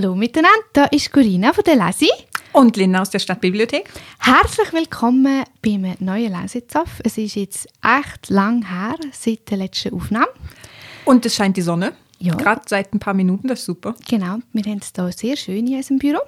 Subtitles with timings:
[0.00, 2.08] Hallo miteinander, da ist Corinna von der Lesi.
[2.52, 3.90] Und Linda aus der Stadtbibliothek.
[4.20, 7.00] Herzlich willkommen beim neuen Lesezapf.
[7.02, 10.28] Es ist jetzt echt lang her seit der letzten Aufnahme.
[11.04, 11.94] Und es scheint die Sonne.
[12.20, 12.36] Ja.
[12.36, 13.96] Gerade seit ein paar Minuten, das ist super.
[14.08, 16.20] Genau, wir haben es hier sehr schön in unserem Büro.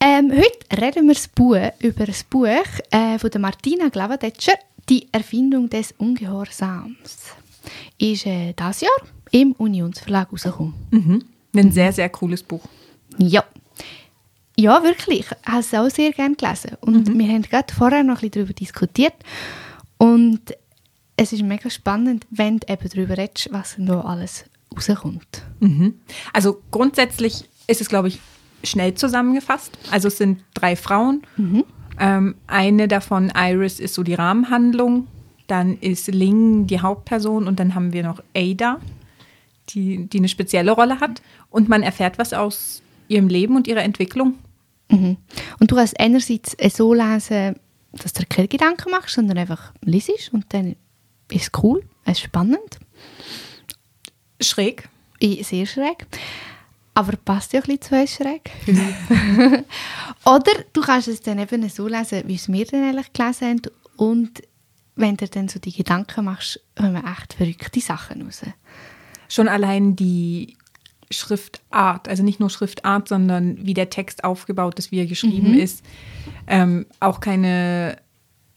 [0.00, 4.54] Ähm, heute reden wir das Buch, über das Buch äh, von der Martina Glavadetscher,
[4.88, 7.34] «Die Erfindung des Ungehorsams».
[7.98, 8.96] Ist äh, dieses Jahr
[9.32, 10.72] im Unionsverlag rausgekommen.
[10.90, 11.24] Mhm.
[11.54, 12.62] Ein sehr, sehr cooles Buch.
[13.18, 13.44] Ja.
[14.58, 15.20] Ja, wirklich.
[15.20, 16.76] Ich habe es auch sehr gerne gelesen.
[16.80, 19.14] Und wir haben gerade vorher noch ein bisschen darüber diskutiert.
[19.98, 20.40] Und
[21.16, 25.42] es ist mega spannend, wenn du eben darüber redest, was da alles rauskommt.
[25.60, 25.94] Mhm.
[26.32, 28.18] Also grundsätzlich ist es, glaube ich,
[28.64, 29.78] schnell zusammengefasst.
[29.90, 31.22] Also es sind drei Frauen.
[31.98, 35.06] Ähm, eine davon, Iris, ist so die Rahmenhandlung.
[35.46, 38.80] Dann ist Ling die Hauptperson und dann haben wir noch Ada,
[39.68, 41.22] die, die eine spezielle Rolle hat.
[41.50, 44.34] Und man erfährt was aus ihrem Leben und ihrer Entwicklung.
[44.90, 45.16] Mhm.
[45.58, 47.56] Und du kannst einerseits äh, so lesen,
[47.92, 50.76] dass du dir keine Gedanken machst, sondern einfach liest und dann
[51.30, 52.78] ist es cool, es ist spannend,
[54.40, 54.88] Schräg.
[55.20, 56.06] sehr schräg.
[56.94, 58.50] Aber passt ja ein bisschen zu uns schräg.
[60.24, 63.62] Oder du kannst es dann eben so lesen, wie es wir dann eigentlich gelesen haben.
[63.96, 64.42] Und
[64.94, 68.42] wenn du dann so die Gedanken machst, kommen echt verrückte Sachen raus.
[69.28, 70.56] Schon allein die
[71.10, 75.84] Schriftart, also nicht nur Schriftart, sondern wie der Text aufgebaut ist, wie er geschrieben ist.
[76.46, 77.98] Ähm, auch keine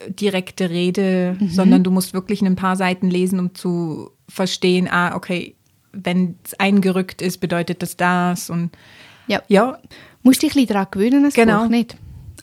[0.08, 5.56] direkte Rede, sondern du musst wirklich ein paar Seiten lesen, um zu verstehen, ah, okay,
[5.92, 8.72] wenn es eingerückt ist, bedeutet das das und
[9.28, 9.42] Ja.
[9.48, 9.78] ja,
[10.22, 11.64] Musst dich ein bisschen daran gewöhnen, das Genau.
[11.64, 11.98] Buch nicht.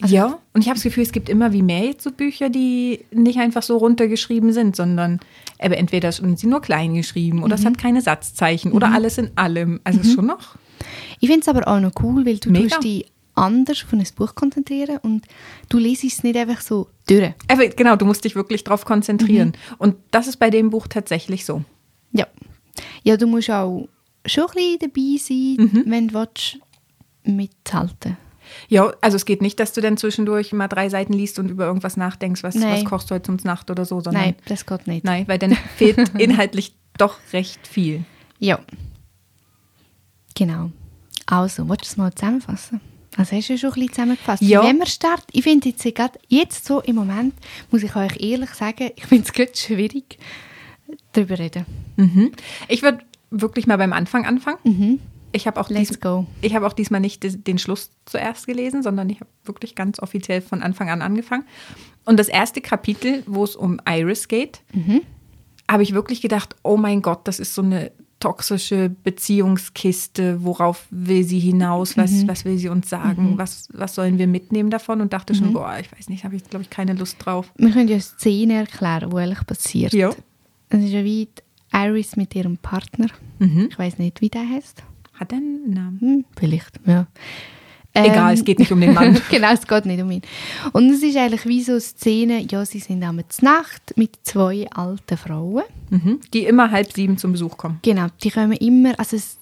[0.05, 0.39] Ja.
[0.53, 3.39] Und ich habe das Gefühl, es gibt immer wie mehr jetzt so Bücher, die nicht
[3.39, 5.19] einfach so runtergeschrieben sind, sondern
[5.61, 9.31] eben entweder sind sie nur klein geschrieben oder es hat keine Satzzeichen oder alles in
[9.35, 9.79] allem.
[9.83, 10.55] Also schon noch.
[11.19, 12.69] Ich finde es aber auch noch cool, weil du Mega.
[12.69, 15.25] tust dich anders auf ein Buch konzentrieren und
[15.69, 17.33] du liest es nicht einfach so durch.
[17.47, 19.53] Aber genau, du musst dich wirklich darauf konzentrieren.
[19.77, 21.63] Und das ist bei dem Buch tatsächlich so.
[22.11, 22.27] Ja.
[23.03, 23.87] Ja, du musst auch
[24.25, 26.59] schon ein bisschen dabei sein, wenn du willst,
[27.23, 28.17] mithalten
[28.69, 31.65] Ja, also es geht nicht, dass du dann zwischendurch mal drei Seiten liest und über
[31.65, 34.87] irgendwas nachdenkst, was, was kochst du heute zum Nacht oder so, sondern Nein, das geht
[34.87, 35.03] nicht.
[35.03, 38.03] nein, weil dann fehlt inhaltlich doch recht viel.
[38.39, 38.59] Ja.
[40.35, 40.71] Genau.
[41.25, 42.79] Also, willst du es mal zusammenfassen?
[43.17, 44.43] Also hast du schon ein bisschen zusammengefasst.
[44.43, 44.63] Ja.
[44.63, 47.33] Wenn wir starten, ich finde jetzt, gerade jetzt so im Moment,
[47.71, 50.19] muss ich euch ehrlich sagen, ich finde es gerade schwierig,
[51.13, 51.65] darüber zu reden.
[51.95, 52.31] Mhm.
[52.67, 52.99] Ich würde
[53.31, 54.99] wirklich mal beim Anfang anfangen.
[55.31, 55.99] Ich habe auch, dies,
[56.41, 60.41] ich habe auch diesmal nicht den Schluss zuerst gelesen, sondern ich habe wirklich ganz offiziell
[60.41, 61.43] von Anfang an angefangen.
[62.05, 64.61] Und das erste Kapitel, wo es um Iris geht,
[65.69, 71.23] habe ich wirklich gedacht, oh mein Gott, das ist so eine toxische Beziehungskiste, worauf will
[71.23, 75.13] sie hinaus, was, was will sie uns sagen, was, was sollen wir mitnehmen davon und
[75.13, 77.51] dachte schon, boah, ich weiß nicht, habe ich glaube ich keine Lust drauf.
[77.57, 79.93] Wir können ja eine Szene erklären, die eigentlich passiert.
[79.93, 80.11] Ja.
[80.69, 81.27] Es ist ja wie
[81.71, 83.07] Iris mit ihrem Partner.
[83.39, 83.67] Mhm.
[83.69, 84.83] Ich weiß nicht, wie der heißt.
[85.19, 85.99] Hat er einen Namen?
[85.99, 87.07] Hm, vielleicht, ja.
[87.93, 89.19] Egal, Ähm, es geht nicht um den Mann.
[89.31, 90.21] genau, es geht nicht um ihn.
[90.73, 94.67] Und es ist eigentlich wie so eine Szene, ja, sie sind am Nacht mit zwei
[94.69, 95.63] alten Frauen.
[95.89, 96.19] Mhm.
[96.33, 97.79] Die immer halb sieben zum Besuch kommen.
[97.81, 99.37] Genau, die kommen immer, also es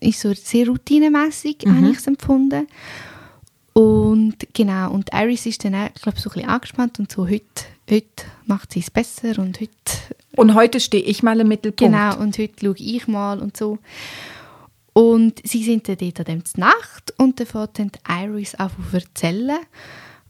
[0.00, 1.76] ist so sehr routinemässig, Mhm.
[1.76, 2.66] habe ich es empfunden.
[3.72, 7.28] Und genau, und Iris ist dann auch, ich glaube, so ein bisschen angespannt und so,
[7.28, 7.44] heute,
[7.90, 8.06] heute
[8.46, 9.70] macht sie es besser und heute
[10.34, 11.94] Und heute stehe ich mal im Mittelpunkt.
[11.94, 13.78] Genau, und heute schaue ich mal und so.
[14.96, 18.96] Und sie sind dann dort an dem Nacht und dann fängt dann Iris an zu
[18.96, 19.58] erzählen.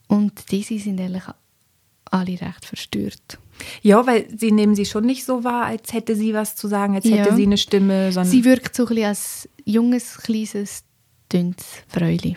[0.09, 1.23] Und diese sind eigentlich
[2.11, 3.39] alle recht verstört.
[3.83, 6.97] Ja, weil sie nehmen sie schon nicht so wahr, als hätte sie was zu sagen,
[6.97, 7.19] als Ja.
[7.19, 10.83] hätte sie eine Stimme, sondern Sie wirkt so ein bisschen als junges, kleines,
[11.33, 11.57] dünnes
[11.87, 12.37] Fräulein.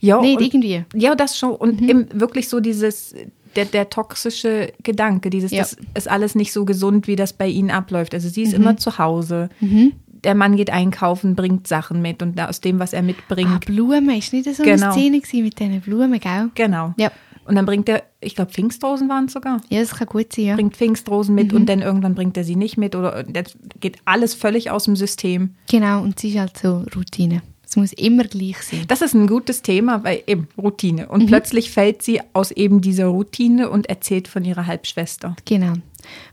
[0.00, 0.84] ja, Nicht und, irgendwie.
[0.96, 3.14] ja, das schon und eben wirklich so dieses
[3.54, 5.58] der, der toxische Gedanke, dieses Ja.
[5.62, 8.12] das ist alles nicht so gesund, wie das bei ihnen abläuft.
[8.14, 9.50] Also sie ist immer zu Hause.
[9.60, 9.92] Mhm.
[10.24, 14.10] Der Mann geht einkaufen, bringt Sachen mit und aus dem, was er Ah, mitbringt, Blumen,
[14.10, 14.84] ist nicht so Genau.
[14.86, 16.50] eine Szene gewesen mit diesen Blumen, gell?
[16.54, 16.94] genau.
[16.98, 17.10] Ja.
[17.46, 19.60] Und dann bringt er, ich glaube, Pfingstrosen waren es sogar.
[19.70, 20.54] Ja, das kann gut sein, ja.
[20.54, 24.34] Bringt Pfingstrosen mit und dann irgendwann bringt er sie nicht mit oder das geht alles
[24.34, 25.54] völlig aus dem System.
[25.68, 27.42] Genau, und sie ist halt so Routine.
[27.66, 28.84] Es muss immer gleich sein.
[28.88, 31.04] Das ist ein gutes Thema, weil eben Routine.
[31.04, 31.08] Mhm.
[31.10, 35.74] Und plötzlich fällt sie aus eben dieser Routine und erzählt von ihrer Halbschwester, Genau.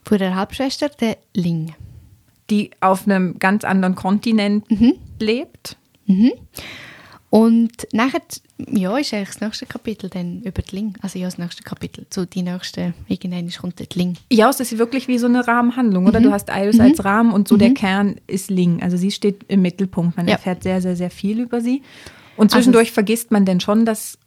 [0.03, 1.73] Von der Halbschwester, der Ling.
[2.49, 4.93] Die auf einem ganz anderen Kontinent Mhm.
[5.19, 5.77] lebt.
[7.29, 8.21] Und nachher,
[8.57, 10.93] ja, ist eigentlich das nächste Kapitel dann über die Ling.
[11.01, 12.05] Also ja, das nächste Kapitel.
[12.09, 14.15] So die nächste, irgendwann kommt die Ling.
[14.31, 16.09] Ja, es ist wirklich wie so eine Rahmenhandlung, Mhm.
[16.09, 16.21] oder?
[16.21, 18.81] Du hast Iris als Rahmen und so der Kern ist Ling.
[18.81, 20.15] Also sie steht im Mittelpunkt.
[20.15, 20.33] Man Ja.
[20.35, 21.81] erfährt sehr, sehr, sehr viel über sie.
[22.37, 24.17] Und zwischendurch vergisst man dann schon, dass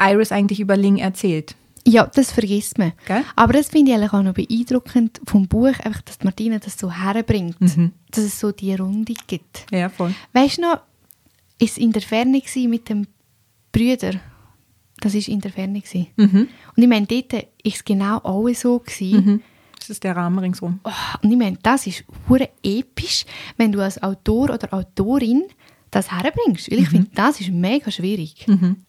[0.00, 1.54] Iris eigentlich über Ling erzählt.
[1.88, 2.92] Ja, das vergisst man.
[3.06, 3.24] Gell?
[3.34, 6.90] Aber das finde ich eigentlich auch noch beeindruckend vom Buch, einfach, dass Martina das so
[6.90, 7.60] herbringt.
[7.60, 7.92] Mhm.
[8.10, 9.66] Dass es so die Runde gibt.
[9.70, 10.14] Ja, voll.
[10.32, 10.80] Weißt du noch,
[11.58, 13.06] ist in der Ferne mit dem
[13.72, 14.12] Brüder?
[15.00, 15.82] Das ist in der Ferne.
[16.16, 16.48] Mhm.
[16.76, 18.80] Und ich meine, dort war es genau auch so.
[18.80, 19.24] Gewesen.
[19.24, 19.42] Mhm.
[19.78, 20.80] Das ist der Rahmen ringsrum.
[20.84, 20.90] Oh,
[21.22, 23.24] und ich meine, das ist hure episch,
[23.56, 25.44] wenn du als Autor oder Autorin
[25.90, 26.70] das herbringst.
[26.70, 26.74] Mhm.
[26.76, 28.46] Weil ich finde, das ist mega schwierig.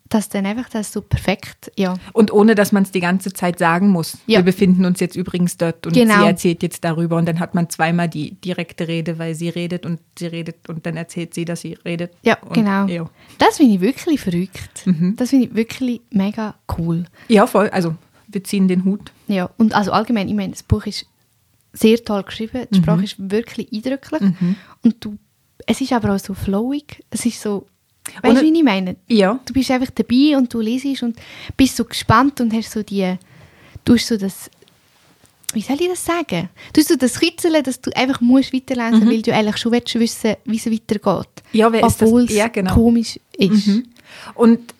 [0.09, 1.93] Dass dann einfach das so perfekt, ja.
[2.13, 4.17] Und ohne, dass man es die ganze Zeit sagen muss.
[4.25, 4.39] Ja.
[4.39, 6.21] Wir befinden uns jetzt übrigens dort und Genau.
[6.21, 7.17] sie erzählt jetzt darüber.
[7.17, 10.85] Und dann hat man zweimal die direkte Rede, weil sie redet und sie redet und
[10.87, 12.11] dann erzählt sie, dass sie redet.
[12.23, 12.85] Ja, und, genau.
[12.87, 13.09] Ja.
[13.37, 14.85] Das finde ich wirklich verrückt.
[14.85, 15.15] Mhm.
[15.15, 17.05] Das finde ich wirklich mega cool.
[17.27, 17.69] ja, voll.
[17.69, 17.95] Also,
[18.27, 19.11] wir ziehen den Hut.
[19.27, 21.05] Ja, und also allgemein, ich meine, das Buch ist
[21.71, 24.21] sehr toll geschrieben, die Sprache ist wirklich eindrücklich
[24.83, 25.17] und du,
[25.65, 27.65] es ist aber auch so flowig, es ist so,
[28.21, 28.95] weißt du, wie ich meine?
[29.07, 29.39] Ja.
[29.45, 31.17] Du bist einfach dabei und du lesest und
[31.57, 33.15] bist so gespannt und hast so die,
[33.85, 34.49] du hast so das,
[35.53, 36.49] wie soll ich das sagen?
[36.73, 39.95] Du hast so das Kitzeln, dass du einfach musst weiterlesen, weil du eigentlich schon willst
[39.99, 41.29] wissen, wie es weitergeht.
[41.53, 41.59] Mhm.
[41.59, 42.01] Ja, das?
[42.01, 42.73] Obwohl es Ja, genau.
[42.73, 43.67] komisch ist.
[43.67, 43.85] Mhm.
[44.35, 44.73] Und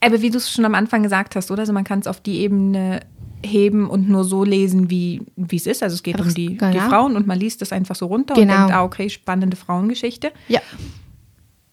[0.00, 1.60] aber wie du es schon am Anfang gesagt hast, oder?
[1.60, 3.00] Also man kann es auf die Ebene
[3.44, 5.82] heben und nur so lesen, wie wie es ist.
[5.82, 6.72] Also es geht um die, genau.
[6.72, 8.56] die Frauen und man liest das einfach so runter und Genau.
[8.56, 10.32] denkt, ah, okay, spannende Frauengeschichte.
[10.48, 10.60] Ja.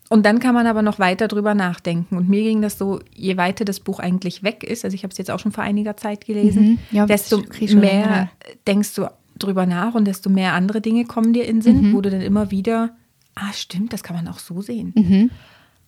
[0.10, 2.16] Und dann kann man aber noch weiter drüber nachdenken.
[2.16, 5.12] Und mir ging das so, je weiter das Buch eigentlich weg ist, also ich habe
[5.12, 6.78] es jetzt auch schon vor einiger Zeit gelesen, Mhm.
[6.92, 7.42] Ja, desto
[7.76, 8.30] mehr
[8.68, 9.08] denkst du
[9.40, 11.94] drüber nach und desto mehr andere Dinge kommen dir in den Sinn, Mhm.
[11.94, 12.92] wo du dann immer wieder,
[13.34, 14.94] ah stimmt, das kann man auch so sehen.
[14.96, 15.32] Mhm.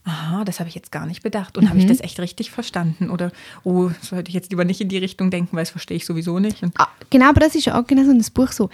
[0.08, 1.58] Aha, das habe ich jetzt gar nicht bedacht.
[1.58, 3.10] Und habe ich das echt richtig verstanden?
[3.10, 3.32] Oder,
[3.66, 6.40] oh, sollte ich jetzt lieber nicht in die Richtung denken, weil das verstehe ich sowieso
[6.40, 6.64] nicht.
[6.64, 8.70] Und Ah, genau, aber das ist auch genau so ein Buch so.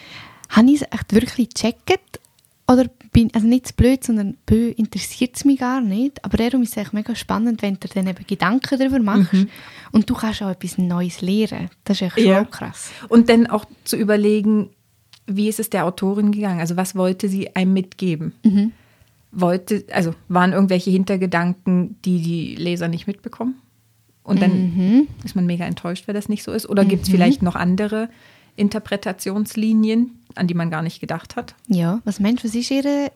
[0.50, 2.20] Habe ich es echt wirklich gecheckt?
[2.68, 6.24] Oder bin, also nicht zu blöd, sondern bö, interessiert es mich gar nicht.
[6.24, 9.34] Aber darum ist es echt mega spannend, wenn du dann eben Gedanken darüber machst.
[9.92, 11.70] Und du kannst auch etwas Neues lernen.
[11.84, 12.44] Das ist echt schon Ja.
[12.44, 12.92] auch krass.
[13.10, 14.70] Und dann auch zu überlegen,
[15.26, 16.60] wie ist es der Autorin gegangen?
[16.60, 18.34] Also was wollte sie einem mitgeben?
[19.36, 23.56] Wollte, also waren irgendwelche Hintergedanken, die die Leser nicht mitbekommen?
[24.24, 26.70] Und dann ist man mega enttäuscht, wenn das nicht so ist.
[26.70, 28.10] Oder gibt es vielleicht noch andere
[28.56, 31.56] Interpretationslinien, an die man gar nicht gedacht hat?
[31.68, 33.12] Ja, was meinst du, was ist ihre,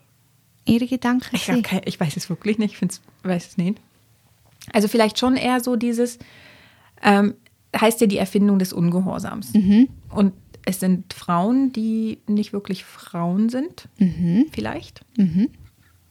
[0.66, 1.28] ihre Gedanke?
[1.32, 2.82] Ich, kein, ich weiß es wirklich nicht.
[2.82, 3.80] Ich weiß es nicht.
[4.74, 6.20] Also vielleicht schon eher so dieses,
[7.02, 7.36] ähm,
[7.80, 9.54] heißt ja die Erfindung des Ungehorsams.
[10.10, 10.34] Und
[10.66, 13.88] es sind Frauen, die nicht wirklich Frauen sind,
[14.52, 15.06] vielleicht.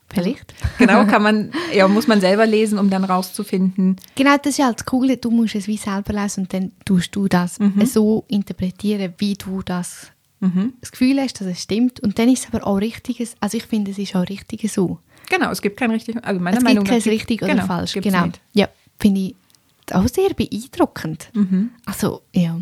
[0.09, 0.53] Vielleicht.
[0.77, 3.97] Genau, kann man, ja, muss man selber lesen, um dann rauszufinden.
[4.15, 5.17] Genau, das ist ja das Coole.
[5.17, 9.61] Du musst es wie selber lesen und dann tust du das so interpretieren, wie du
[9.63, 10.07] das,
[10.39, 11.99] das Gefühl hast, dass es stimmt.
[11.99, 14.99] Und dann ist es aber auch richtiges, also ich finde, es ist auch richtig so.
[15.29, 17.03] Genau, es gibt kein richtig, also meiner es Meinung gibt nach.
[17.03, 17.93] kein richtig oder genau, falsch.
[17.93, 18.27] Genau.
[18.27, 18.39] nicht.
[18.53, 18.69] Ja,
[18.99, 19.35] finde ich
[19.91, 21.29] auch sehr beeindruckend.
[21.85, 22.57] Also, ja.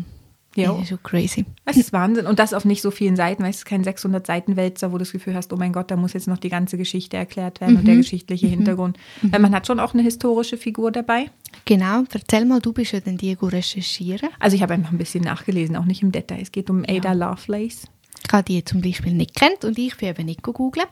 [0.56, 0.72] Ja.
[0.72, 1.44] Das ist schon crazy.
[1.64, 2.26] Es ist Wahnsinn.
[2.26, 5.12] Und das auf nicht so vielen Seiten, weil es ist kein 600-Seiten-Wälzer, wo du das
[5.12, 7.86] Gefühl hast, oh mein Gott, da muss jetzt noch die ganze Geschichte erklärt werden und
[7.86, 8.98] der geschichtliche Hintergrund.
[9.22, 11.30] Weil man hat schon auch eine historische Figur dabei.
[11.64, 14.28] Genau, erzähl mal, du bist ja dann die go recherchieren.
[14.38, 16.40] Also ich habe einfach ein bisschen nachgelesen, auch nicht im Detail.
[16.40, 17.88] Es geht um Ada Lovelace.
[18.24, 20.86] Ich habe die zum Beispiel nicht kennt und ich bin eben nicht googeln.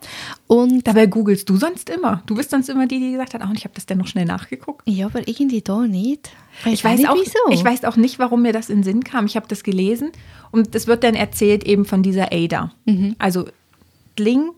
[0.46, 2.22] Und Dabei googelst du sonst immer.
[2.26, 4.24] Du bist sonst immer die, die gesagt hat, oh, ich habe das dann noch schnell
[4.24, 4.82] nachgeguckt.
[4.86, 6.30] ja, aber irgendwie da nicht.
[6.64, 7.38] Ich weiß, nicht, auch, wieso.
[7.50, 9.26] ich weiß auch nicht, warum mir das in den Sinn kam.
[9.26, 10.12] Ich habe das gelesen
[10.52, 12.72] und es wird dann erzählt eben von dieser Ada.
[12.84, 13.16] Mhm.
[13.18, 13.46] Also
[14.18, 14.50] Ling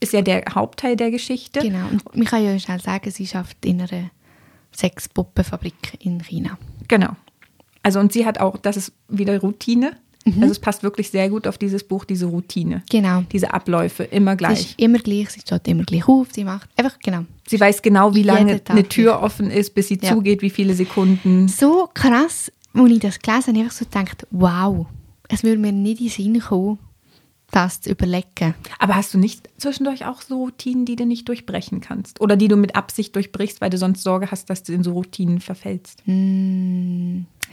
[0.00, 1.60] ist ja der Hauptteil der Geschichte.
[1.60, 4.10] Genau, und man kann ja schnell sagen, sie schafft in einer
[4.74, 6.58] Sexpuppenfabrik in China.
[6.88, 7.16] Genau.
[7.82, 9.96] Also und sie hat auch, das ist wieder Routine.
[10.40, 12.82] Also es passt wirklich sehr gut auf dieses Buch, diese Routine.
[12.90, 13.22] Genau.
[13.32, 14.60] Diese Abläufe, immer Sie gleich.
[14.60, 17.24] ist immer gleich, sie steht immer gleich auf, sie macht einfach, genau.
[17.46, 20.12] Sie weiß genau, wie lange eine Tür offen ist, bis sie Ja.
[20.12, 21.46] zugeht, wie viele Sekunden.
[21.48, 24.86] So krass, als ich das gelesen habe, ich so gedacht, wow,
[25.28, 26.78] es würde mir nicht in den Sinn kommen,
[27.52, 28.54] das zu überlegen.
[28.80, 32.20] Aber hast du nicht zwischendurch auch so Routinen, die du nicht durchbrechen kannst?
[32.20, 34.92] Oder die du mit Absicht durchbrichst, weil du sonst Sorge hast, dass du in so
[34.92, 36.02] Routinen verfällst?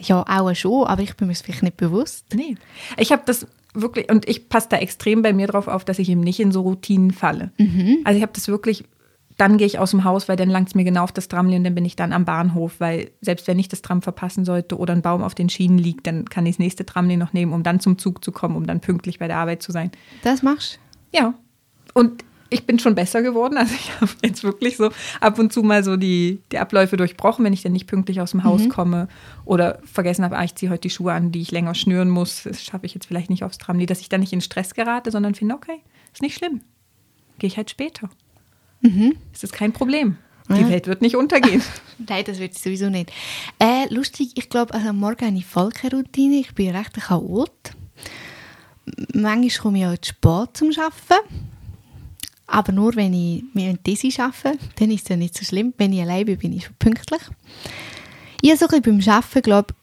[0.08, 2.26] Ja, auch schon, aber ich bin mir es vielleicht nicht bewusst.
[2.34, 2.56] Nee.
[2.98, 6.10] Ich habe das wirklich, und ich passe da extrem bei mir drauf auf, dass ich
[6.10, 7.52] eben nicht in so Routinen falle.
[8.04, 8.84] Also ich habe das wirklich,
[9.38, 11.56] dann gehe ich aus dem Haus, weil dann langt es mir genau auf das Tramli
[11.56, 14.78] und dann bin ich dann am Bahnhof, weil selbst wenn ich das Tram verpassen sollte
[14.78, 17.54] oder ein Baum auf den Schienen liegt, dann kann ich das nächste Tramli noch nehmen,
[17.54, 19.92] um dann zum Zug zu kommen, um dann pünktlich bei der Arbeit zu sein.
[20.24, 20.80] Das machst
[21.12, 21.34] Ja.
[21.94, 23.58] Und ich bin schon besser geworden.
[23.58, 27.44] Also ich habe jetzt wirklich so ab und zu mal so die, die Abläufe durchbrochen,
[27.44, 29.08] wenn ich dann nicht pünktlich aus dem Haus komme
[29.46, 32.44] oder vergessen habe, ah, ich ziehe heute die Schuhe an, die ich länger schnüren muss.
[32.44, 35.12] Das schaffe ich jetzt vielleicht nicht aufs Tramli, dass ich dann nicht in Stress gerate,
[35.12, 35.82] sondern finde, okay,
[36.14, 36.62] ist nicht schlimm.
[37.40, 38.10] Gehe ich halt später.
[39.34, 40.18] Es ist kein Problem.
[40.50, 40.70] Die Ja.
[40.70, 41.62] Welt wird nicht untergehen.
[42.10, 43.12] Nein, das wird sowieso nicht.
[43.60, 46.36] Äh, lustig, ich glaube, also am Morgen habe ich voll keine Routine.
[46.36, 47.52] Ich bin recht Chaot.
[49.14, 51.53] Manchmal komme ich auch zu spät zum Arbeiten.
[52.48, 55.74] Aber nur, wenn ich mit Desi arbeite, dann ist es ja nicht so schlimm.
[55.78, 57.22] Wenn ich allein bin, bin ich schon pünktlich.
[58.42, 59.74] Ich habe so ein bisschen beim Arbeiten, glaube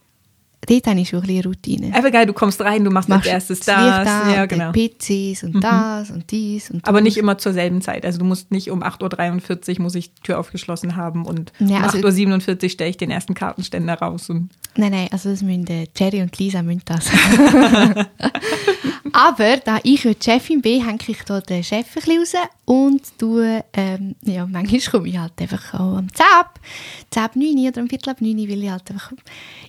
[0.69, 1.95] dort habe ich schon ein bisschen Routine.
[1.95, 3.77] Einfach geil, du kommst rein, du machst als erstes das.
[3.77, 4.73] Licht an, ja, und genau.
[4.73, 7.05] PCs und das und dies und Aber das.
[7.05, 8.05] nicht immer zur selben Zeit.
[8.05, 11.79] Also du musst nicht um 8.43 Uhr muss ich die Tür aufgeschlossen haben und Ja,
[11.79, 14.29] um also- 8.47 Uhr stelle ich den ersten Kartenständer raus.
[14.31, 17.07] Und Nein, nein, also das müssen äh, Jerry und Lisa müssen das.
[19.13, 22.49] Aber da ich ja die Chefin bin, hänge ich da den Chef ein bisschen raus
[22.65, 26.61] und tue, ähm, ja, manchmal komme ich halt einfach auch am 10 ab,
[27.11, 29.13] 10 ab 9 oder am Viertel ab 9, weil ich halt einfach,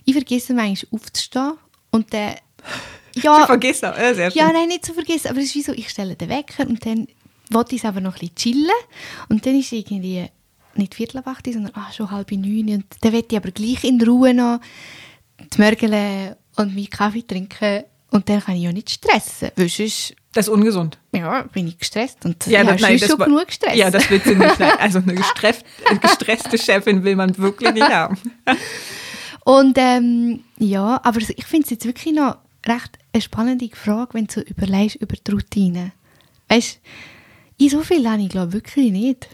[0.04, 1.52] ich vergesse manchmal aufzustehen
[1.90, 2.34] und dann,
[3.14, 3.98] ich ja, vergesse auch.
[3.98, 4.40] Ja, sehr schön.
[4.40, 6.84] ja, nein, nicht zu vergessen, aber es ist wie so, ich stelle den Wecker und
[6.84, 7.06] dann
[7.50, 8.70] wollte ich es aber noch ein bisschen chillen
[9.28, 10.26] und dann ist irgendwie
[10.74, 13.84] nicht Viertel ab 8, sondern ah, schon halb neun und dann will ich aber gleich
[13.84, 14.60] in Ruhe noch
[15.38, 20.14] die Mörgele und meinen Kaffee trinken und dann kann ich ja nicht stressen, weil sonst
[20.32, 20.98] Das ist ungesund.
[21.12, 23.76] ja, bin ich gestresst und Ja, ich das, habe nein, das schon war- genug Stress.
[23.76, 24.60] Ja, das willst du nicht.
[24.60, 28.16] Nein, also eine gestresst, eine gestresste Chefin will man wirklich nicht haben.
[29.44, 34.26] Und ähm, ja, aber ich finde es jetzt wirklich noch recht eine spannende Frage, wenn
[34.26, 35.90] du so überlegst über die Routine.
[36.48, 36.78] Weißt
[37.58, 39.28] du, so viel habe ich glaube wirklich nicht.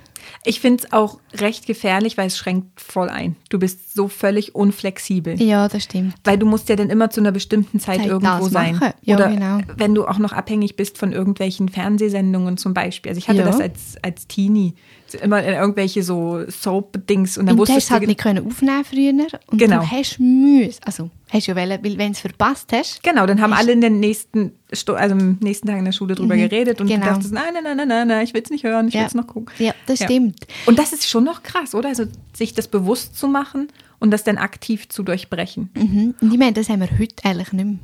[0.44, 3.36] Ich finde es auch recht gefährlich, weil es schränkt voll ein.
[3.50, 5.40] Du bist so völlig unflexibel.
[5.42, 6.14] Ja, das stimmt.
[6.24, 8.80] Weil du musst ja dann immer zu einer bestimmten Zeit, Zeit irgendwo sein.
[9.02, 9.58] Ja, Oder genau.
[9.76, 13.10] wenn du auch noch abhängig bist von irgendwelchen Fernsehsendungen zum Beispiel.
[13.10, 13.46] Also ich hatte Ja.
[13.46, 14.74] das als, als Teenie.
[15.14, 17.94] Immer in irgendwelche so Soap-Dings und dann Und du hast du...
[17.94, 19.12] halt nicht können aufnehmen früher
[19.46, 19.80] und Genau.
[19.80, 20.70] du hast Mühe.
[20.84, 23.80] Also, hast ja wollen, weil wenn du es verpasst hast, Genau, dann haben alle in
[23.80, 27.04] den nächsten, Sto also im nächsten Tag in der Schule drüber Mhm, geredet und genau.
[27.06, 29.00] du dachtest, nein, nein, nein, nein, nein, nein, ich will es nicht hören, ich Ja.
[29.00, 29.52] will es noch gucken.
[29.58, 30.46] Ja, das stimmt.
[30.66, 31.88] Und das ist schon noch krass, oder?
[31.88, 35.70] Also sich das bewusst zu machen und das dann aktiv zu durchbrechen.
[35.74, 36.14] mhm.
[36.20, 37.76] und ich meine, das haben wir heute eigentlich nicht mehr.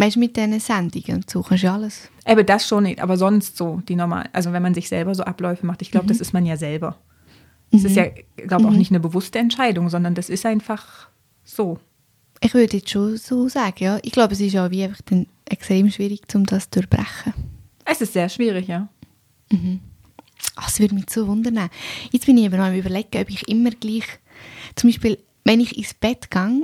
[0.00, 2.08] Weißt du, mit diesen Sendungen und so kannst du alles.
[2.24, 5.24] Aber das schon nicht, aber sonst so, die normal, also wenn man sich selber so
[5.24, 6.08] Abläufe macht, ich glaube, Mhm.
[6.10, 6.96] das ist man ja selber.
[7.72, 8.06] Das ist ja,
[8.46, 11.08] glaube auch nicht eine bewusste Entscheidung, sondern das ist einfach
[11.44, 11.78] so.
[12.40, 13.98] Ich würde jetzt schon so sagen, ja.
[14.02, 17.34] Ich glaube, es ist auch wie einfach dann extrem schwierig, um das zu durchbrechen.
[17.84, 18.88] Es ist sehr schwierig, ja.
[20.56, 21.68] Ach, das würde mich so wundern.
[22.12, 24.04] Jetzt bin ich aber noch am überlegen, ob ich immer gleich,
[24.76, 26.62] zum Beispiel, wenn ich ins Bett gehe,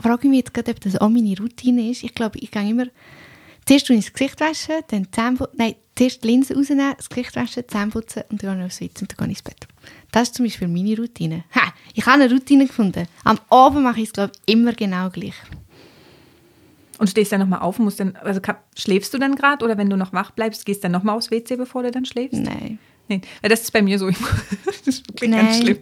[0.00, 2.02] frage ich mich jetzt gerade, ob das auch meine Routine ist.
[2.02, 2.86] Ich glaube, ich gehe immer,
[3.66, 7.62] zuerst das Gesicht waschen, dann die Zähne nein, zuerst die Linse rausnehmen, das Gesicht waschen,
[7.62, 9.68] die Zähne putzen und dann gehe ich aufs Witz und dann gehe ich ins Bett.
[10.10, 11.44] Das ist zum Beispiel meine Routine.
[11.54, 13.06] Ha, ich habe eine Routine gefunden.
[13.24, 15.34] Am Abend mache ich es, glaube ich, immer genau gleich.
[16.98, 18.40] Und stehst dann nochmal auf und musst dann, also
[18.74, 21.56] schläfst du dann gerade oder wenn du noch wach bleibst, gehst dann nochmal aufs WC,
[21.56, 22.40] bevor du dann schläfst?
[22.40, 22.78] Nein.
[23.08, 24.08] Weil das ist bei mir so.
[24.64, 25.78] Das ist wirklich ganz Nein, schlimm.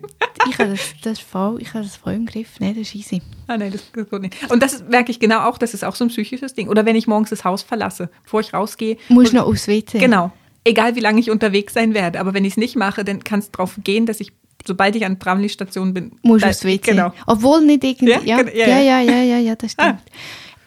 [0.48, 2.58] ich habe das, das, voll, ich habe das voll im Griff.
[2.58, 3.22] Nein, das ist easy.
[3.46, 4.50] Ah, nein, das, das geht nicht.
[4.50, 6.68] Und das merke ich genau auch, das ist auch so ein psychisches Ding.
[6.68, 8.96] Oder wenn ich morgens das Haus verlasse, bevor ich rausgehe.
[9.08, 9.98] Muss noch aufs WC.
[9.98, 10.32] Genau.
[10.64, 12.18] Egal wie lange ich unterwegs sein werde.
[12.18, 14.32] Aber wenn ich es nicht mache, dann kann es darauf gehen, dass ich,
[14.66, 16.90] sobald ich an Tramli-Station bin, Muss aufs WC.
[16.90, 17.12] Genau.
[17.26, 18.10] Obwohl nicht irgendwie.
[18.10, 19.38] Ja, Ja, genau, ja, ja, ja, ja.
[19.38, 20.00] ja, das stimmt.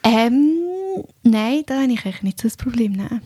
[0.03, 0.53] Ähm,
[1.23, 2.93] nein, da habe ich eigentlich nicht so das Problem.
[2.93, 3.21] Nein.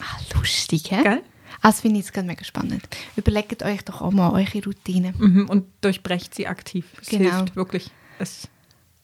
[0.00, 1.02] Ah, lustig, hä?
[1.02, 1.22] Gell?
[1.64, 2.82] Das finde ich jetzt gerade mega spannend.
[3.16, 5.14] Überlegt euch doch auch mal eure Routine.
[5.16, 6.84] Mhm, und durchbrecht sie aktiv.
[7.00, 7.38] Es Genau.
[7.38, 7.90] hilft wirklich.
[8.18, 8.48] Es,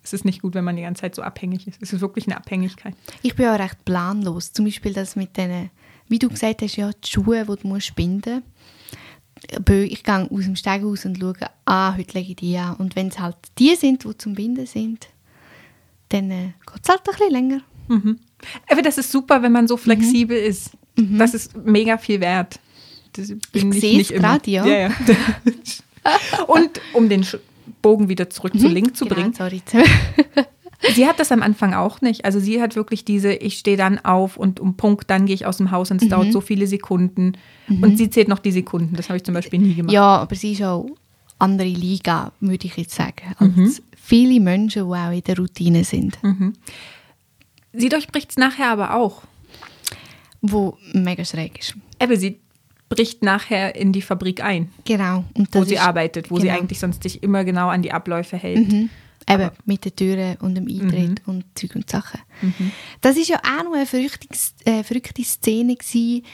[0.03, 1.81] es ist nicht gut, wenn man die ganze Zeit so abhängig ist.
[1.81, 2.95] Es ist wirklich eine Abhängigkeit.
[3.23, 4.53] Ich bin auch recht planlos.
[4.53, 5.71] Zum Beispiel das mit denen,
[6.09, 8.43] wie du gesagt hast, ja, die Schuhe, die du musst binden
[9.67, 9.71] musst.
[9.91, 12.77] Ich gehe aus dem Steg raus und schaue, ah, heute lege ich die an.
[12.77, 15.09] Und wenn es halt die sind, die zum Binden sind,
[16.11, 17.61] dann äh, geht es halt ein bisschen länger.
[18.71, 20.73] Aber das ist super, wenn man so flexibel ist.
[21.19, 22.59] Das ist mega viel wert.
[23.15, 24.39] Das bin Ich sehe es immer.
[24.39, 24.67] gerade, ja.
[24.67, 24.91] ja.
[26.47, 27.27] Und um den
[27.83, 29.35] Bogen wieder zurück zu Link zu Genau, bringen.
[29.35, 29.63] sorry.
[30.95, 32.25] Sie hat das am Anfang auch nicht.
[32.25, 35.45] Also sie hat wirklich diese, ich stehe dann auf und um Punkt, dann gehe ich
[35.45, 36.11] aus dem Haus und es Mhm.
[36.11, 37.35] dauert so viele Sekunden.
[37.69, 38.97] Und sie zählt noch die Sekunden.
[38.97, 39.93] Das habe ich zum Beispiel nie gemacht.
[39.93, 40.87] Ja, aber sie ist auch
[41.39, 43.75] andere Liga, würde ich jetzt sagen, als Mhm.
[43.95, 46.19] viele Menschen, die auch in der Routine sind,
[47.73, 49.23] Sie durchbricht es nachher aber auch.
[50.43, 51.75] Wo mega schräg ist.
[51.99, 52.41] Aber sie
[52.89, 55.25] bricht nachher in die Fabrik ein, Genau.
[55.53, 56.59] Wo sie ist, arbeitet, wo sie genau.
[56.59, 58.69] eigentlich sonst sich immer genau an die Abläufe hält.
[58.69, 58.91] Mhm.
[59.29, 62.21] Eben, mit den Türen und dem Eintritt und Zeug und Sachen.
[63.01, 64.27] Das ist ja auch noch eine verrückte,
[64.65, 66.25] äh, verrückte Szene gewesen,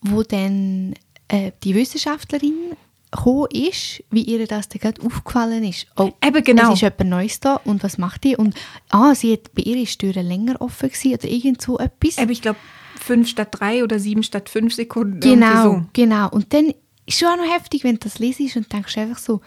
[0.00, 0.94] wo dann
[1.28, 2.76] äh, die Wissenschaftlerin
[3.10, 5.86] gekommen ist, wie ihr das dann gerade aufgefallen ist.
[5.96, 6.68] Oh, Eben, genau.
[6.72, 8.36] Es ist etwas Neues da und was macht die?
[8.36, 8.54] Und
[8.90, 12.18] ah, sie hat bei ihr ist die Türe länger offen gewesen oder irgend so etwas.
[12.18, 12.58] Aber ich glaube,
[12.96, 15.20] fünf statt drei oder sieben statt fünf Sekunden.
[15.20, 15.82] Genau, So.
[15.92, 16.28] genau.
[16.30, 16.72] Und dann
[17.06, 19.40] ist schon auch noch heftig, wenn du das lesest und denkst einfach so,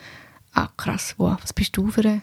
[0.53, 2.22] ah krass, wow, was bist du für ein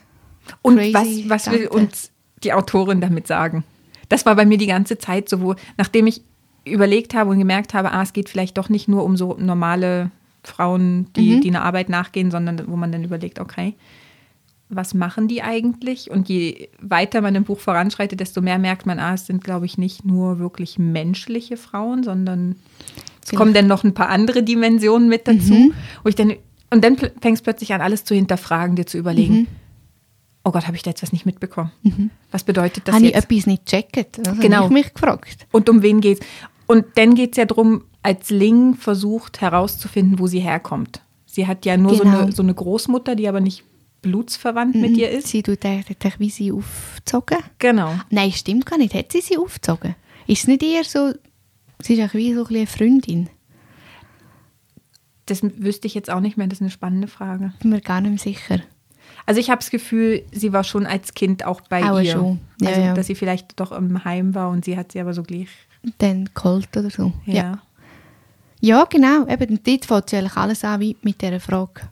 [0.62, 2.10] Und crazy was, was will uns
[2.42, 3.64] die Autorin damit sagen?
[4.08, 6.22] Das war bei mir die ganze Zeit so, wo, nachdem ich
[6.64, 10.10] überlegt habe und gemerkt habe, ah, es geht vielleicht doch nicht nur um so normale
[10.44, 11.40] Frauen, die, Mhm.
[11.42, 13.74] die einer Arbeit nachgehen, sondern wo man dann überlegt, okay,
[14.68, 16.10] was machen die eigentlich?
[16.10, 19.66] Und je weiter man im Buch voranschreitet, desto mehr merkt man, ah, es sind, glaube
[19.66, 22.54] ich, nicht nur wirklich menschliche Frauen, sondern
[23.22, 23.40] es Genau.
[23.42, 25.54] kommen dann noch ein paar andere Dimensionen mit dazu.
[25.54, 25.72] Mhm.
[26.04, 26.34] Wo ich dann,
[26.70, 29.46] und dann fängst plötzlich an, alles zu hinterfragen, dir zu überlegen, Mhm.
[30.44, 31.72] oh Gott, habe ich da jetzt was nicht mitbekommen?
[32.30, 34.20] Was bedeutet das Habe ich etwas nicht gecheckt?
[34.20, 34.58] Also Genau.
[34.58, 35.48] Habe ich mich gefragt.
[35.50, 36.24] Und um wen geht's?
[36.66, 41.02] Und dann geht es ja darum, als Ling versucht herauszufinden, wo sie herkommt.
[41.26, 42.20] Sie hat ja nur so, Genau.
[42.22, 43.62] eine, so eine Großmutter, die aber nicht
[44.02, 45.28] blutsverwandt mit ihr ist.
[45.28, 47.38] Sie tut eigentlich wie sie aufgezogen.
[47.58, 47.94] Genau.
[48.10, 48.94] Nein, stimmt gar nicht.
[48.94, 49.94] Hat sie sie aufgezogen?
[50.26, 51.12] Ist es nicht eher so,
[51.82, 53.28] sie ist auch wie so eine Freundin?
[55.26, 57.52] Das wüsste ich jetzt auch nicht mehr, das ist eine spannende Frage.
[57.60, 58.60] Bin mir gar nicht sicher.
[59.26, 62.12] Also ich habe das Gefühl, sie war schon als Kind auch bei Auch ihr.
[62.12, 62.40] schon.
[62.60, 62.94] Ja, also, ja.
[62.94, 65.48] dass sie vielleicht doch im Heim war und sie hat sie aber so gleich.
[65.98, 67.12] Dann geholt oder so.
[67.26, 67.34] Ja.
[67.34, 67.62] Ja,
[68.60, 69.26] ja genau.
[69.26, 71.82] Eben, und dort fängt sie eigentlich alles an wie mit dieser Frage.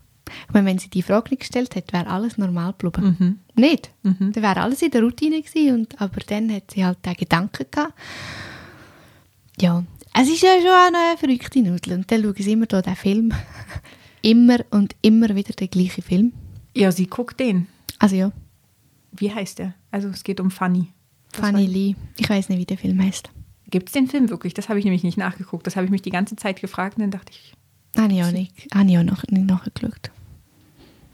[0.46, 3.16] Ich meine, wenn sie die Frage nicht gestellt hätte, wäre alles normal geblieben.
[3.18, 3.38] Mhm.
[3.62, 3.90] Nicht?
[4.02, 5.75] Dann wäre alles in der Routine gewesen.
[5.75, 7.94] Und, aber dann hat sie halt den Gedanken gehabt.
[9.60, 9.82] Ja,
[10.14, 11.94] es ist ja schon eine verrückte Nudel.
[11.94, 13.32] Und dann schauen sie immer hier den Film.
[14.22, 16.32] immer und immer wieder den gleichen Film.
[16.75, 17.66] Ja, sie guckt den.
[17.98, 18.32] Also ja,
[19.12, 19.75] Wie heißt der?
[19.90, 20.88] Also es geht um Fanny.
[21.32, 21.94] Fanny Lee.
[22.16, 23.30] Ich weiß nicht, wie der Film heißt.
[23.70, 24.54] Gibt es den Film wirklich?
[24.54, 25.66] Das habe ich nämlich nicht nachgeguckt.
[25.66, 27.52] Das habe ich mich die ganze Zeit gefragt und dann dachte ich,
[28.00, 30.11] Habe ich auch nicht, habe ich auch noch nicht nachgeschaut.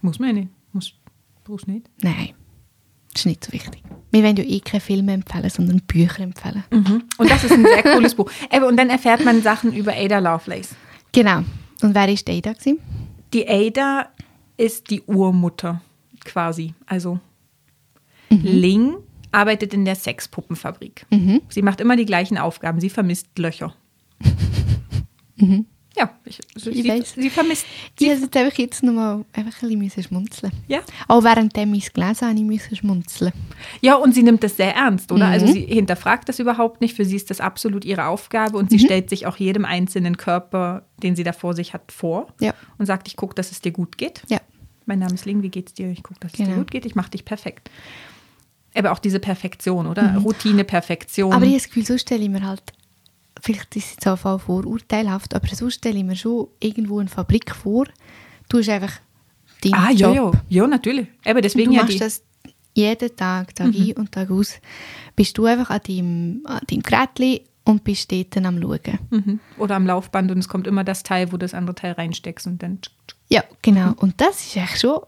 [0.03, 0.49] muss man ja nicht.
[0.73, 0.93] Muss,
[1.45, 1.89] brauchst nicht.
[2.03, 2.31] Nein,
[3.13, 3.83] das ist nicht so wichtig.
[4.11, 6.63] Wir wollen ja eh keine Filme empfehlen, sondern Bücher empfehlen.
[6.71, 8.31] Und das ist ein sehr cooles Buch.
[8.69, 10.75] Und dann erfährt man Sachen über Ada Lovelace.
[11.13, 11.39] Genau.
[11.83, 12.79] Und wer ist Ada gewesen?
[13.33, 14.09] Die Ada
[14.57, 15.81] ist die Urmutter
[16.25, 16.75] quasi.
[16.87, 17.19] Also
[18.31, 18.41] Mhm.
[18.43, 18.95] Ling
[19.35, 21.07] arbeitet in der Sexpuppenfabrik.
[21.11, 21.43] Mhm.
[21.49, 22.81] Sie macht immer die gleichen Aufgaben.
[22.81, 23.75] Sie vermisst Löcher.
[25.97, 26.73] Ja, ich, Mhm.
[26.73, 27.13] Ich sie, weiß.
[27.15, 27.67] sie vermisst.
[28.01, 30.53] Ich musste jetzt einfach jetzt nochmal einfach ein bisschen schmunzeln.
[30.67, 30.81] Ja.
[31.07, 33.33] Auch während ich es gelesen habe, ich musste schmunzeln.
[33.81, 35.27] Ja, und sie nimmt das sehr ernst, oder?
[35.27, 35.33] Mhm.
[35.33, 36.97] Also sie hinterfragt das überhaupt nicht.
[36.97, 38.87] Für sie ist das absolut ihre Aufgabe und sie Mhm.
[38.87, 42.55] stellt sich auch jedem einzelnen Körper, den sie da vor sich hat, vor Ja.
[42.79, 44.23] und sagt, ich gucke, dass es dir gut geht.
[44.29, 44.41] Ja.
[44.87, 45.91] Mein Name ist Ling, wie geht's dir?
[45.91, 46.57] Ich gucke, dass es dir Genau.
[46.59, 46.87] gut geht.
[46.87, 47.71] Ich mache dich perfekt.
[48.75, 50.17] Aber auch diese Perfektion, oder?
[50.17, 51.31] Routine, Perfektion.
[51.31, 51.35] Mhm.
[51.35, 52.63] Aber ich habe das Gefühl, so stelle ich mir halt,
[53.41, 57.55] vielleicht ist es jetzt auch vorurteilhaft, aber so stelle ich mir schon irgendwo eine Fabrik
[57.55, 57.87] vor.
[58.49, 58.93] Du hast einfach
[59.63, 60.35] deinen ah, ja, Job.
[60.49, 60.63] ja.
[60.63, 61.09] Ja, natürlich.
[61.25, 61.99] Aber Und deswegen du ja machst die.
[61.99, 62.23] das
[62.75, 64.61] jeden Tag, Tag ein und Tag aus.
[65.15, 68.99] Bist du einfach an deinem, an deinem Gerät und bist dort am Schauen.
[69.11, 69.41] Mhm.
[69.59, 72.47] Oder am Laufband und es kommt immer das Teil, wo du das andere Teil reinsteckst
[72.47, 72.79] und dann.
[73.29, 73.93] Ja, genau.
[73.97, 75.01] Und das ist echt schon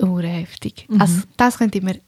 [0.00, 0.88] urheftig.
[0.98, 2.00] Also das könnte ich mir,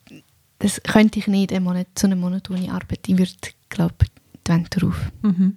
[0.63, 3.01] das könnte ich nicht eine Monat, so eine monotone Arbeit.
[3.09, 3.33] Ich würde,
[3.69, 4.09] glaube ich,
[4.47, 5.11] die Wand drauf.
[5.23, 5.57] Mhm.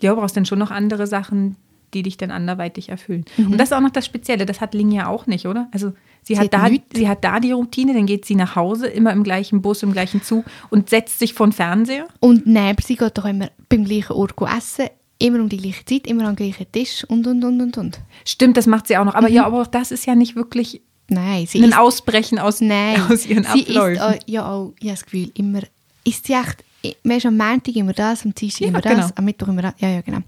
[0.00, 1.54] Ja, du brauchst dann schon noch andere Sachen,
[1.94, 3.24] die dich dann anderweitig erfüllen.
[3.36, 3.52] Mhm.
[3.52, 5.68] Und das ist auch noch das Spezielle, das hat Ling ja auch nicht, oder?
[5.70, 6.88] Also sie, Sie hat, da, nichts.
[6.92, 9.92] sie hat da die Routine, dann geht sie nach Hause, immer im gleichen Bus, im
[9.92, 12.08] gleichen Zug und setzt sich vor den Fernseher.
[12.18, 14.88] Und neben sie geht doch immer beim gleichen Ort essen,
[15.20, 18.00] immer um die gleiche Zeit, immer am gleichen Tisch und, und, und, und, und.
[18.24, 19.14] Stimmt, das macht sie auch noch.
[19.14, 22.60] Aber ja, aber auch das ist ja nicht wirklich Nein, sie ein isst, Ausbrechen aus,
[22.60, 24.02] nein, aus ihren sie Abläufen.
[24.02, 25.60] auch, ja auch, ich habe das Gefühl, immer,
[26.04, 26.64] isst sie echt,
[27.02, 29.08] man ist am Montag immer das, am Dienstag Ja, immer das, genau.
[29.14, 30.20] am Mittwoch immer das, ja, ja, genau.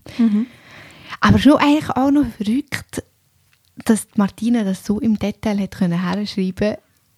[1.21, 3.03] Aber schon eigentlich auch noch verrückt,
[3.85, 6.77] dass Martina das so im Detail hat können herschreiben.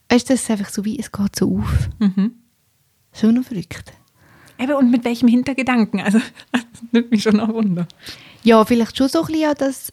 [0.08, 1.88] Du, das ist einfach so wie, es geht so auf.
[1.98, 2.32] Mhm.
[3.12, 3.92] Schon noch verrückt.
[4.58, 6.00] Eben, und mit welchem Hintergedanken?
[6.00, 6.18] Also,
[6.52, 7.86] das nimmt mich schon noch Wunder.
[8.42, 9.92] Ja, vielleicht schon so ein bisschen an das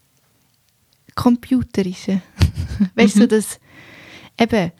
[1.15, 2.21] Computerische.
[2.95, 3.59] weißt du, das
[4.39, 4.71] eben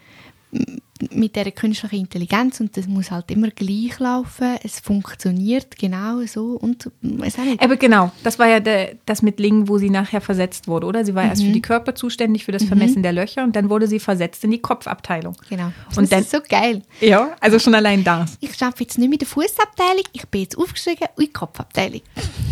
[1.12, 6.52] mit dieser künstlichen Intelligenz und das muss halt immer gleich laufen, es funktioniert genau so
[6.52, 7.62] und auch nicht.
[7.62, 11.04] Aber genau, das war ja der, das mit Ling, wo sie nachher versetzt wurde, oder?
[11.04, 11.48] Sie war erst Mhm.
[11.48, 14.52] für die Körper zuständig, für das Vermessen der Löcher und dann wurde sie versetzt in
[14.52, 15.36] die Kopfabteilung.
[15.50, 15.66] Genau.
[15.66, 16.82] Und das dann- ist so geil.
[17.02, 18.38] Ja, also schon allein das.
[18.40, 22.02] Ich arbeite jetzt nicht mit der Fußabteilung, ich bin jetzt aufgestiegen in die Kopfabteilung.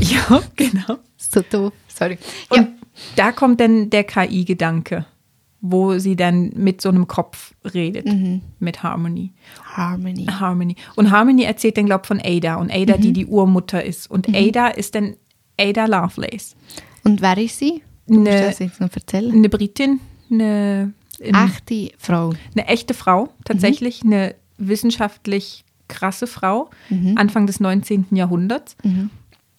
[0.01, 0.97] Ja, genau.
[1.17, 1.71] So doof.
[1.87, 2.17] Sorry.
[2.49, 2.67] Und Ja.
[3.15, 5.05] da kommt dann der KI-Gedanke,
[5.65, 8.41] wo sie dann mit so einem Kopf redet, Mhm.
[8.59, 9.31] mit Harmony.
[9.63, 10.25] Harmony.
[10.25, 10.75] Harmony.
[10.97, 13.01] Und Harmony erzählt dann, glaube ich, von Ada und Ada, Mhm.
[13.01, 14.11] die die Urmutter ist.
[14.11, 15.15] Und Ada ist dann
[15.57, 16.57] Ada Lovelace.
[17.05, 17.81] Und wer ist sie?
[18.07, 19.31] Du Eine- das jetzt noch erzählen.
[19.33, 22.33] Eine Britin, eine, in, Echte Frau.
[22.53, 27.17] eine echte Frau, tatsächlich eine wissenschaftlich krasse Frau, Mhm.
[27.17, 28.17] Anfang des 19.
[28.17, 28.75] Jahrhunderts.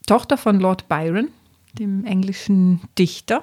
[0.06, 1.28] Tochter von Lord Byron,
[1.78, 3.42] dem englischen Dichter.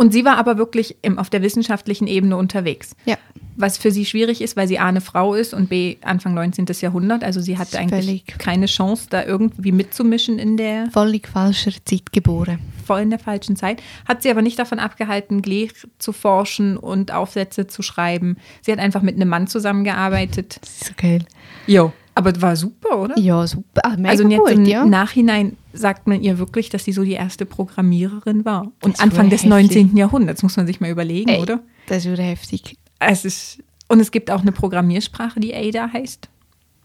[0.00, 2.94] Und sie war aber wirklich im, auf der wissenschaftlichen Ebene unterwegs.
[3.04, 3.16] Ja.
[3.56, 6.66] Was für sie schwierig ist, weil sie A eine Frau ist und B Anfang 19.
[6.80, 7.24] Jahrhundert.
[7.24, 8.38] Also sie hatte eigentlich Völlig.
[8.38, 12.60] keine Chance, da irgendwie mitzumischen in der Völlig falscher Zeit geboren.
[12.86, 13.82] voll in der falschen Zeit.
[14.06, 18.36] Hat sie aber nicht davon abgehalten, Glee zu forschen und Aufsätze zu schreiben.
[18.62, 20.58] Sie hat einfach mit einem Mann zusammengearbeitet.
[20.60, 21.24] Das ist so geil.
[21.66, 23.18] Jo, aber war super, oder?
[23.18, 23.82] Ja, super.
[23.96, 24.84] Mega also jetzt gut, im ja.
[24.84, 28.70] Nachhinein sagt man ihr wirklich, dass sie so die erste Programmiererin war.
[28.82, 29.50] Und Anfang des heftig.
[29.50, 29.96] 19.
[29.96, 31.60] Jahrhunderts, muss man sich mal überlegen, Ey, oder?
[31.86, 32.76] Das ist wieder heftig.
[32.98, 36.28] Es ist, und es gibt auch eine Programmiersprache, die Ada heißt.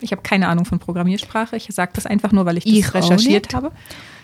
[0.02, 1.56] Ich habe keine Ahnung von Programmiersprache.
[1.56, 3.72] Ich sage das einfach nur, weil ich das Ich recherchiert habe.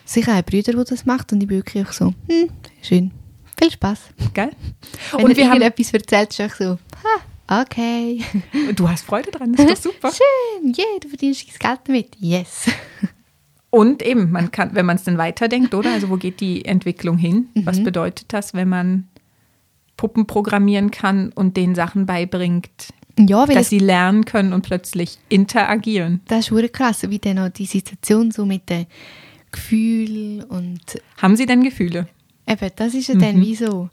[0.05, 2.49] Sicher ein Bruder, der das macht und ich bin wirklich auch so, hm,
[2.81, 3.11] schön.
[3.59, 3.99] Viel Spaß.
[4.33, 4.51] Geil.
[5.11, 6.79] Wenn und wir haben, irgendetwas erzählt, ist so,
[7.47, 8.23] ha, okay.
[8.75, 10.11] du hast Freude dran, das ist doch super.
[10.11, 12.15] Schön, yeah, du verdienst das Geld damit.
[12.19, 12.65] Yes.
[13.71, 15.91] Und eben, man kann, wenn man es dann weiterdenkt, oder?
[15.93, 17.49] Also wo geht die Entwicklung hin?
[17.53, 17.65] Mhm.
[17.65, 19.07] Was bedeutet das, wenn man
[19.95, 22.69] Puppen programmieren kann und denen Sachen beibringt,
[23.19, 26.21] Ja, dass es, sie lernen können und plötzlich interagieren?
[26.27, 28.87] das ist verdammt krass, wie dann auch die Situation so mit den
[29.51, 30.79] Gefühlen und
[31.21, 32.07] Haben sie denn Gefühle?
[32.47, 33.19] eben, das ist ja Mhm.
[33.19, 33.89] dann wie so,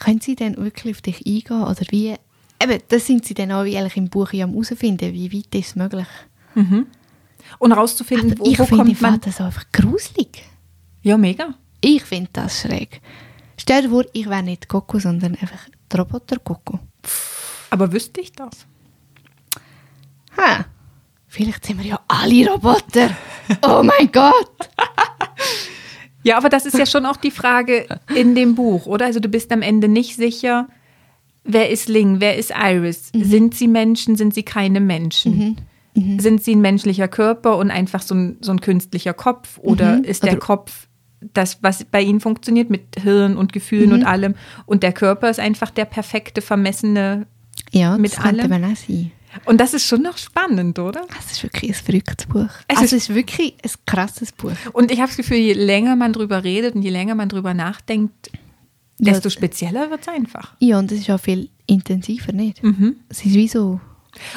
[0.00, 2.14] können sie dann wirklich auf dich eingehen oder wie,
[2.62, 5.54] eben, das sind sie dann auch wie eigentlich im Buch ja am herausfinden, wie weit
[5.54, 6.06] ist es möglich.
[7.62, 9.20] Und rauszufinden, Aber wo, ich wo finde kommt man.
[9.20, 10.42] das einfach gruselig.
[11.02, 11.54] Ja, mega.
[11.80, 13.00] Ich finde das schräg.
[13.56, 16.80] Stell dir vor, ich wäre nicht Coco, sondern einfach der Roboter Coco.
[17.70, 18.66] Aber wüsste ich das?
[20.36, 20.64] Ha,
[21.28, 23.10] vielleicht sind wir ja alle Roboter.
[23.62, 24.50] Oh mein Gott.
[26.24, 29.06] Ja, aber das ist ja schon auch die Frage in dem Buch, oder?
[29.06, 30.68] Also du bist am Ende nicht sicher,
[31.42, 33.10] wer ist Ling, wer ist Iris?
[33.12, 33.24] Mhm.
[33.24, 35.56] Sind sie Menschen, sind sie keine Menschen?
[35.94, 39.58] Sind sie ein menschlicher Körper und einfach so ein, so ein künstlicher Kopf?
[39.58, 40.04] Oder Mhm.
[40.04, 40.88] ist der Oder- Kopf
[41.34, 43.94] das, was bei ihnen funktioniert mit Hirn und Gefühlen Mhm.
[43.96, 44.34] und allem?
[44.66, 47.26] Und der Körper ist einfach der perfekte, vermessene.
[47.72, 48.48] Ja, Mit das allem?
[48.48, 49.12] man auch sein.
[49.44, 51.06] Und das ist schon noch spannend, oder?
[51.18, 52.48] Es ist wirklich ein verrücktes Buch.
[52.68, 54.52] Es also ist- es ist wirklich ein krasses Buch.
[54.72, 57.54] Und ich habe das Gefühl, je länger man drüber redet und je länger man drüber
[57.54, 58.30] nachdenkt,
[58.98, 60.54] Ja, desto spezieller wird es einfach.
[60.58, 62.62] Ja, und es ist auch viel intensiver, nicht?
[62.62, 62.96] Mhm.
[63.08, 63.80] Es ist wie so,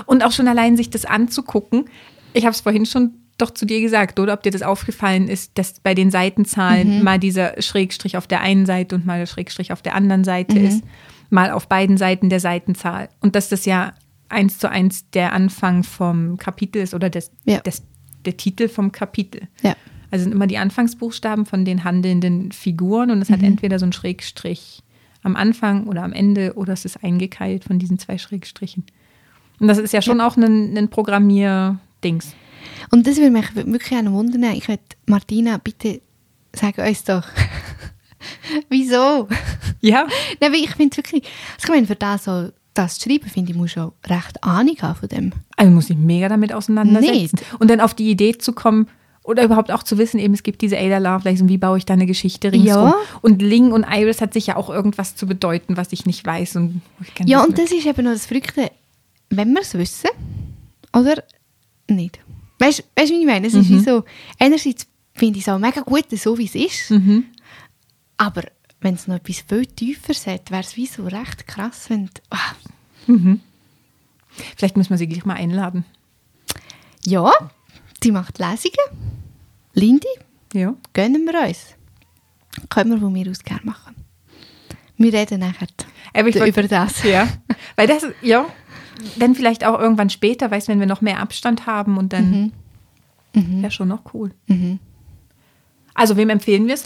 [0.05, 1.85] Und auch schon allein sich das anzugucken.
[2.33, 5.57] Ich habe es vorhin schon doch zu dir gesagt, oder ob dir das aufgefallen ist,
[5.57, 9.73] dass bei den Seitenzahlen mal dieser Schrägstrich auf der einen Seite und mal der Schrägstrich
[9.73, 10.83] auf der anderen Seite ist,
[11.29, 13.09] mal auf beiden Seiten der Seitenzahl.
[13.19, 13.93] Und dass das ja
[14.29, 17.59] eins zu eins der Anfang vom Kapitel ist oder des, Ja.
[17.59, 17.83] des,
[18.23, 19.47] der Titel vom Kapitel.
[19.61, 19.75] ja.
[20.11, 23.91] Also sind immer die Anfangsbuchstaben von den handelnden Figuren und es hat entweder so einen
[23.91, 24.81] Schrägstrich
[25.23, 28.85] am Anfang oder am Ende oder es ist eingekeilt von diesen zwei Schrägstrichen.
[29.59, 32.33] Und das ist ja schon auch ein, ein Programmier-Dings.
[32.91, 34.43] Und das würde mich wirklich auch wundern.
[34.53, 36.01] Ich würde, Martina, bitte
[36.53, 37.23] sag uns doch,
[38.69, 39.27] wieso?
[39.81, 40.07] Ja,
[40.39, 41.23] Nein, weil ich finde wirklich,
[41.55, 44.75] also ich meine, für das, so, das zu schreiben, finde ich, muss schon recht Ahnung
[44.81, 45.31] haben von dem.
[45.55, 47.35] also muss ich mega damit auseinandersetzen.
[47.35, 47.59] Nicht.
[47.59, 48.87] Und dann auf die Idee zu kommen
[49.23, 51.85] oder überhaupt auch zu wissen, eben es gibt diese Ada Lovelace und wie baue ich
[51.85, 52.89] da eine Geschichte ringsrum.
[52.89, 52.95] Ja.
[53.21, 56.57] Und Ling und Iris hat sich ja auch irgendwas zu bedeuten, was ich nicht weiß.
[56.57, 58.71] Und ich Ja, und das ist eben noch das Verrückte,
[59.37, 60.09] wenn wir es wissen
[60.93, 61.23] oder
[61.89, 62.19] nicht.
[62.59, 63.47] Weißt du, wie ich meine?
[63.47, 64.03] Es ist wie so,
[64.39, 66.93] einerseits finde ich es auch mega gut, so wie es ist,
[68.17, 68.43] aber
[68.81, 72.53] wenn es noch etwas viel tiefer sagt, wäre es wie so recht krass, wenn, ah,
[74.57, 75.85] Vielleicht müssen wir sie gleich mal einladen.
[77.05, 77.31] ja,
[78.03, 79.19] sie macht Lesungen,
[79.73, 80.07] Lindy,
[80.53, 80.75] Ja.
[80.93, 81.75] gönnen wir uns.
[82.69, 83.95] Können wir von mir aus gerne machen.
[84.97, 85.67] Wir reden nachher
[86.47, 87.03] über das.
[87.03, 87.27] Ja,
[87.75, 88.45] weil das, ja,
[89.17, 92.51] dann vielleicht auch irgendwann später, weißt wenn wir noch mehr Abstand haben und dann
[93.33, 94.31] wäre schon noch cool.
[95.93, 96.85] Also, wem empfehlen wir es?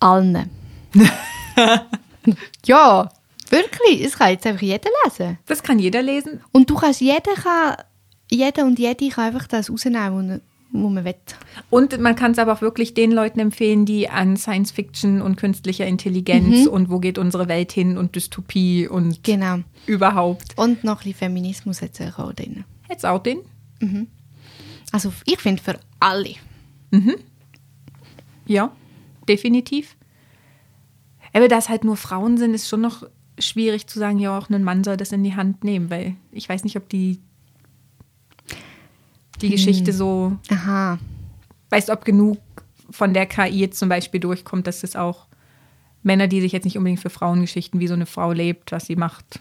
[0.00, 0.50] Allen.
[2.66, 3.08] ja,
[3.50, 4.04] wirklich.
[4.04, 5.38] Es kann jetzt einfach jeder lesen.
[5.46, 6.40] Das kann jeder lesen.
[6.52, 7.76] Und du kannst, jeder kann,
[8.30, 10.40] jeder und jede kann einfach das rausnehmen,
[10.82, 11.14] wo man will.
[11.70, 15.36] Und man kann es aber auch wirklich den Leuten empfehlen, die an Science Fiction und
[15.36, 19.58] künstlicher Intelligenz und wo geht unsere Welt hin und Dystopie und Genau.
[19.86, 20.56] überhaupt.
[20.56, 22.64] Und noch ein bisschen Feminismus es auch drin.
[22.88, 23.38] Jetzt auch den.
[24.92, 26.34] Also ich finde für alle.
[28.46, 28.70] Ja,
[29.28, 29.96] definitiv.
[31.32, 33.04] Aber da es halt nur Frauen sind, ist schon noch
[33.38, 36.48] schwierig zu sagen, ja, auch ein Mann soll das in die Hand nehmen, weil ich
[36.48, 37.18] weiß nicht, ob die,
[39.40, 40.98] die Geschichte so, Aha.
[41.70, 42.38] weißt ob genug
[42.90, 45.26] von der KI jetzt zum Beispiel durchkommt, dass es auch
[46.02, 48.96] Männer, die sich jetzt nicht unbedingt für Frauengeschichten, wie so eine Frau lebt, was sie
[48.96, 49.40] macht.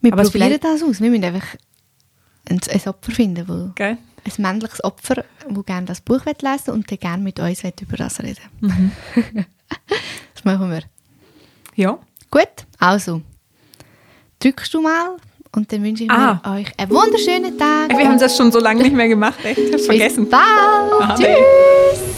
[0.00, 1.00] Wir Aber probieren das aus.
[1.00, 1.56] Wir müssen einfach
[2.48, 3.96] ein, ein Opfer finden, wo, Gell?
[4.24, 7.96] ein männliches Opfer, das gerne das Buch lesen will und dann gerne mit uns über
[7.96, 8.92] das reden Mhm.
[10.34, 10.82] Das machen wir.
[11.76, 11.98] Ja.
[12.30, 13.22] Gut, also
[14.38, 15.16] drückst du mal
[15.54, 16.40] und dann wünsche ich Ah.
[16.56, 17.90] euch einen wunderschönen Tag.
[17.96, 19.58] Wir haben das schon so lange nicht mehr gemacht, echt.
[19.58, 20.28] Ich hab's Bis vergessen.
[20.28, 20.42] bald.
[21.00, 21.22] Ade.
[21.24, 22.11] Tschüss.